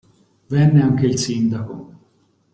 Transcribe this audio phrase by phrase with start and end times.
[0.47, 1.93] Venne anche il sindaco.